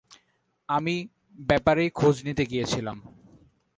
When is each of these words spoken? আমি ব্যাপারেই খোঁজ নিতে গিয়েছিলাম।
আমি 0.69 0.95
ব্যাপারেই 1.39 1.89
খোঁজ 1.89 2.15
নিতে 2.25 2.43
গিয়েছিলাম। 2.45 2.97